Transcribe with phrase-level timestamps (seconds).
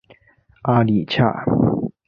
[0.63, 1.45] 阿里恰。